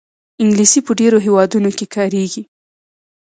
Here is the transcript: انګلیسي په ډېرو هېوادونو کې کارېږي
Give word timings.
انګلیسي 0.41 0.79
په 0.85 0.91
ډېرو 0.99 1.17
هېوادونو 1.25 1.69
کې 1.77 1.85
کارېږي 1.95 2.43